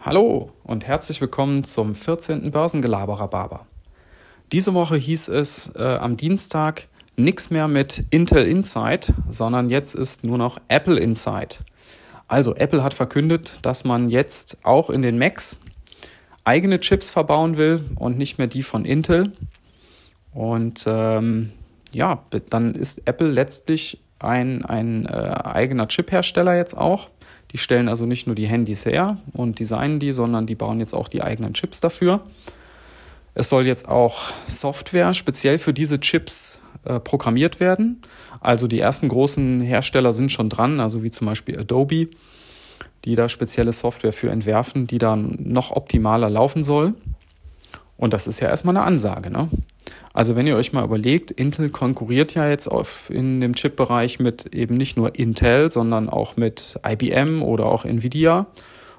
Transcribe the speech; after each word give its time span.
Hallo 0.00 0.52
und 0.62 0.86
herzlich 0.86 1.20
willkommen 1.20 1.64
zum 1.64 1.92
14. 1.92 2.52
Börsengelaberer 2.52 3.26
Barber. 3.26 3.66
Diese 4.52 4.72
Woche 4.72 4.96
hieß 4.96 5.26
es 5.26 5.74
äh, 5.74 5.82
am 5.82 6.16
Dienstag 6.16 6.86
nichts 7.16 7.50
mehr 7.50 7.66
mit 7.66 8.04
Intel 8.10 8.46
Inside, 8.46 9.12
sondern 9.28 9.70
jetzt 9.70 9.96
ist 9.96 10.22
nur 10.22 10.38
noch 10.38 10.60
Apple 10.68 11.00
Inside. 11.00 11.56
Also 12.28 12.54
Apple 12.54 12.84
hat 12.84 12.94
verkündet, 12.94 13.58
dass 13.62 13.82
man 13.82 14.08
jetzt 14.08 14.58
auch 14.62 14.88
in 14.88 15.02
den 15.02 15.18
Macs 15.18 15.58
eigene 16.44 16.78
Chips 16.78 17.10
verbauen 17.10 17.56
will 17.56 17.80
und 17.96 18.18
nicht 18.18 18.38
mehr 18.38 18.46
die 18.46 18.62
von 18.62 18.84
Intel. 18.84 19.32
Und 20.32 20.84
ähm, 20.86 21.50
ja, 21.92 22.22
dann 22.50 22.76
ist 22.76 23.02
Apple 23.08 23.32
letztlich 23.32 23.98
ein, 24.18 24.64
ein 24.64 25.06
äh, 25.06 25.34
eigener 25.44 25.88
Chip-Hersteller 25.88 26.56
jetzt 26.56 26.76
auch. 26.76 27.08
Die 27.52 27.58
stellen 27.58 27.88
also 27.88 28.04
nicht 28.04 28.26
nur 28.26 28.36
die 28.36 28.46
Handys 28.46 28.84
her 28.84 29.18
und 29.32 29.58
designen 29.58 30.00
die, 30.00 30.12
sondern 30.12 30.46
die 30.46 30.54
bauen 30.54 30.80
jetzt 30.80 30.92
auch 30.92 31.08
die 31.08 31.22
eigenen 31.22 31.54
Chips 31.54 31.80
dafür. 31.80 32.20
Es 33.34 33.48
soll 33.48 33.66
jetzt 33.66 33.88
auch 33.88 34.32
Software 34.46 35.14
speziell 35.14 35.58
für 35.58 35.72
diese 35.72 36.00
Chips 36.00 36.60
äh, 36.84 37.00
programmiert 37.00 37.60
werden. 37.60 38.02
Also 38.40 38.66
die 38.66 38.80
ersten 38.80 39.08
großen 39.08 39.60
Hersteller 39.60 40.12
sind 40.12 40.30
schon 40.30 40.48
dran, 40.48 40.80
also 40.80 41.02
wie 41.02 41.10
zum 41.10 41.26
Beispiel 41.26 41.58
Adobe, 41.58 42.08
die 43.04 43.14
da 43.14 43.28
spezielle 43.28 43.72
Software 43.72 44.12
für 44.12 44.30
entwerfen, 44.30 44.86
die 44.86 44.98
dann 44.98 45.36
noch 45.40 45.70
optimaler 45.70 46.28
laufen 46.28 46.62
soll. 46.62 46.94
Und 47.96 48.12
das 48.12 48.26
ist 48.26 48.40
ja 48.40 48.48
erstmal 48.48 48.76
eine 48.76 48.84
Ansage. 48.84 49.30
Ne? 49.30 49.48
Also 50.12 50.36
wenn 50.36 50.46
ihr 50.46 50.56
euch 50.56 50.72
mal 50.72 50.84
überlegt, 50.84 51.30
Intel 51.30 51.70
konkurriert 51.70 52.34
ja 52.34 52.48
jetzt 52.48 52.68
auf, 52.68 53.10
in 53.10 53.40
dem 53.40 53.54
Chip-Bereich 53.54 54.18
mit 54.18 54.54
eben 54.54 54.76
nicht 54.76 54.96
nur 54.96 55.18
Intel, 55.18 55.70
sondern 55.70 56.08
auch 56.08 56.36
mit 56.36 56.78
IBM 56.86 57.42
oder 57.42 57.66
auch 57.66 57.84
Nvidia. 57.84 58.46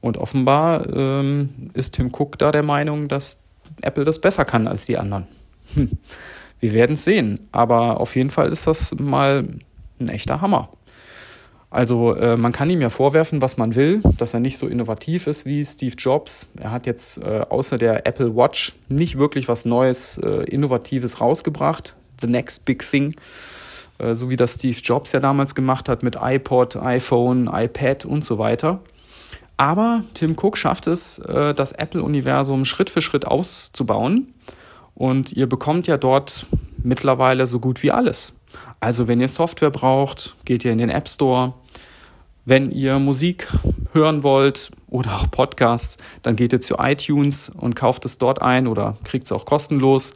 Und 0.00 0.16
offenbar 0.16 0.88
ähm, 0.94 1.70
ist 1.74 1.94
Tim 1.94 2.10
Cook 2.12 2.38
da 2.38 2.50
der 2.50 2.62
Meinung, 2.62 3.08
dass 3.08 3.44
Apple 3.82 4.04
das 4.04 4.20
besser 4.20 4.44
kann 4.44 4.66
als 4.66 4.86
die 4.86 4.98
anderen. 4.98 5.26
Hm. 5.74 5.90
Wir 6.60 6.72
werden 6.72 6.92
es 6.92 7.04
sehen. 7.04 7.48
Aber 7.52 8.00
auf 8.00 8.16
jeden 8.16 8.30
Fall 8.30 8.50
ist 8.50 8.66
das 8.66 8.94
mal 8.98 9.44
ein 10.00 10.08
echter 10.08 10.40
Hammer. 10.40 10.70
Also 11.72 12.14
äh, 12.14 12.36
man 12.36 12.52
kann 12.52 12.68
ihm 12.68 12.82
ja 12.82 12.90
vorwerfen, 12.90 13.40
was 13.40 13.56
man 13.56 13.74
will, 13.74 14.02
dass 14.18 14.34
er 14.34 14.40
nicht 14.40 14.58
so 14.58 14.68
innovativ 14.68 15.26
ist 15.26 15.46
wie 15.46 15.64
Steve 15.64 15.94
Jobs. 15.96 16.52
Er 16.60 16.70
hat 16.70 16.86
jetzt 16.86 17.24
äh, 17.24 17.46
außer 17.48 17.78
der 17.78 18.06
Apple 18.06 18.36
Watch 18.36 18.74
nicht 18.90 19.16
wirklich 19.16 19.48
was 19.48 19.64
Neues, 19.64 20.18
äh, 20.18 20.44
Innovatives 20.44 21.22
rausgebracht. 21.22 21.96
The 22.20 22.26
next 22.26 22.66
big 22.66 22.86
thing. 22.88 23.14
Äh, 23.96 24.14
so 24.14 24.28
wie 24.28 24.36
das 24.36 24.54
Steve 24.54 24.76
Jobs 24.82 25.12
ja 25.12 25.20
damals 25.20 25.54
gemacht 25.54 25.88
hat 25.88 26.02
mit 26.02 26.18
iPod, 26.20 26.76
iPhone, 26.76 27.48
iPad 27.50 28.04
und 28.04 28.22
so 28.22 28.36
weiter. 28.36 28.80
Aber 29.56 30.04
Tim 30.12 30.36
Cook 30.36 30.58
schafft 30.58 30.86
es, 30.88 31.20
äh, 31.20 31.54
das 31.54 31.72
Apple-Universum 31.72 32.66
Schritt 32.66 32.90
für 32.90 33.00
Schritt 33.00 33.26
auszubauen. 33.26 34.34
Und 34.94 35.32
ihr 35.32 35.48
bekommt 35.48 35.86
ja 35.86 35.96
dort 35.96 36.44
mittlerweile 36.82 37.46
so 37.46 37.60
gut 37.60 37.82
wie 37.82 37.92
alles. 37.92 38.34
Also 38.78 39.08
wenn 39.08 39.22
ihr 39.22 39.28
Software 39.28 39.70
braucht, 39.70 40.36
geht 40.44 40.66
ihr 40.66 40.72
in 40.72 40.78
den 40.78 40.90
App 40.90 41.08
Store. 41.08 41.54
Wenn 42.44 42.72
ihr 42.72 42.98
Musik 42.98 43.46
hören 43.92 44.24
wollt 44.24 44.72
oder 44.88 45.16
auch 45.16 45.30
Podcasts, 45.30 45.98
dann 46.22 46.34
geht 46.34 46.52
ihr 46.52 46.60
zu 46.60 46.76
iTunes 46.78 47.48
und 47.48 47.76
kauft 47.76 48.04
es 48.04 48.18
dort 48.18 48.42
ein 48.42 48.66
oder 48.66 48.96
kriegt 49.04 49.26
es 49.26 49.32
auch 49.32 49.44
kostenlos. 49.44 50.14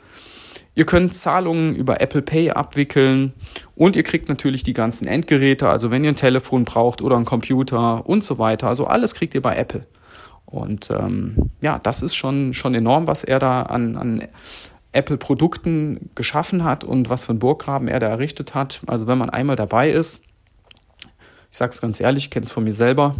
Ihr 0.74 0.86
könnt 0.86 1.14
Zahlungen 1.14 1.74
über 1.74 2.00
Apple 2.00 2.22
Pay 2.22 2.50
abwickeln 2.50 3.32
und 3.76 3.96
ihr 3.96 4.02
kriegt 4.02 4.28
natürlich 4.28 4.62
die 4.62 4.74
ganzen 4.74 5.06
Endgeräte, 5.06 5.68
also 5.68 5.90
wenn 5.90 6.04
ihr 6.04 6.10
ein 6.10 6.16
Telefon 6.16 6.64
braucht 6.64 7.00
oder 7.00 7.16
einen 7.16 7.24
Computer 7.24 8.06
und 8.06 8.24
so 8.24 8.38
weiter. 8.38 8.68
Also 8.68 8.86
alles 8.86 9.14
kriegt 9.14 9.34
ihr 9.34 9.42
bei 9.42 9.56
Apple. 9.56 9.86
Und 10.44 10.90
ähm, 10.90 11.50
ja, 11.62 11.78
das 11.78 12.02
ist 12.02 12.14
schon, 12.14 12.54
schon 12.54 12.74
enorm, 12.74 13.06
was 13.06 13.24
er 13.24 13.38
da 13.38 13.62
an, 13.62 13.96
an 13.96 14.28
Apple-Produkten 14.92 16.10
geschaffen 16.14 16.64
hat 16.64 16.84
und 16.84 17.08
was 17.08 17.24
für 17.24 17.32
ein 17.32 17.38
Burggraben 17.38 17.88
er 17.88 18.00
da 18.00 18.08
errichtet 18.08 18.54
hat. 18.54 18.80
Also 18.86 19.06
wenn 19.06 19.18
man 19.18 19.30
einmal 19.30 19.56
dabei 19.56 19.90
ist, 19.90 20.25
ich 21.56 21.58
sage 21.58 21.70
es 21.70 21.80
ganz 21.80 22.02
ehrlich, 22.02 22.24
ich 22.24 22.30
kenne 22.30 22.44
es 22.44 22.50
von 22.50 22.64
mir 22.64 22.74
selber, 22.74 23.16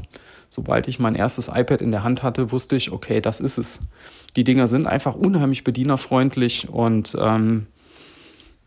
sobald 0.50 0.88
ich 0.88 0.98
mein 0.98 1.14
erstes 1.14 1.48
iPad 1.48 1.80
in 1.80 1.90
der 1.90 2.04
Hand 2.04 2.22
hatte, 2.22 2.52
wusste 2.52 2.76
ich, 2.76 2.92
okay, 2.92 3.22
das 3.22 3.40
ist 3.40 3.56
es. 3.56 3.80
Die 4.36 4.44
Dinger 4.44 4.66
sind 4.66 4.86
einfach 4.86 5.14
unheimlich 5.14 5.64
bedienerfreundlich 5.64 6.68
und 6.68 7.16
ähm, 7.18 7.66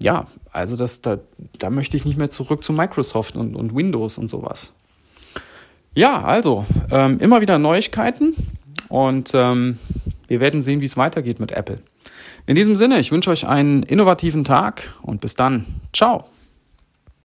ja, 0.01 0.25
also 0.51 0.75
das, 0.75 1.03
da, 1.03 1.19
da 1.59 1.69
möchte 1.69 1.95
ich 1.97 2.03
nicht 2.03 2.17
mehr 2.17 2.31
zurück 2.31 2.63
zu 2.63 2.73
Microsoft 2.73 3.35
und, 3.35 3.55
und 3.55 3.75
Windows 3.75 4.17
und 4.17 4.27
sowas. 4.27 4.73
Ja, 5.93 6.23
also 6.23 6.65
ähm, 6.89 7.19
immer 7.19 7.39
wieder 7.39 7.59
Neuigkeiten 7.59 8.33
und 8.87 9.33
ähm, 9.35 9.77
wir 10.27 10.39
werden 10.39 10.63
sehen, 10.63 10.81
wie 10.81 10.85
es 10.85 10.97
weitergeht 10.97 11.39
mit 11.39 11.51
Apple. 11.51 11.77
In 12.47 12.55
diesem 12.55 12.75
Sinne, 12.75 12.99
ich 12.99 13.11
wünsche 13.11 13.29
euch 13.29 13.45
einen 13.45 13.83
innovativen 13.83 14.43
Tag 14.43 14.91
und 15.03 15.21
bis 15.21 15.35
dann. 15.35 15.67
Ciao. 15.93 16.25